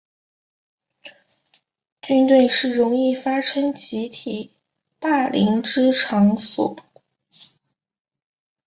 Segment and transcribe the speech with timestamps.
[2.01, 4.55] 军队是容易发生集体
[4.97, 6.75] 霸凌之场所。